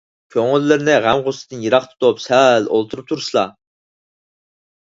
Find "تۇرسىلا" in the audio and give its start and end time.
3.13-3.45